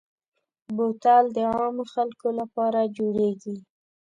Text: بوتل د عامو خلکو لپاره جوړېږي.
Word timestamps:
بوتل 0.75 1.25
د 1.35 1.37
عامو 1.53 1.83
خلکو 1.93 2.27
لپاره 2.39 2.79
جوړېږي. 2.97 3.55